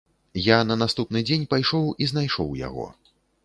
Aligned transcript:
Я 0.43 0.57
на 0.69 0.77
наступны 0.83 1.21
дзень 1.31 1.45
пайшоў 1.53 1.87
і 2.05 2.11
знайшоў 2.15 2.53
яго. 2.67 2.91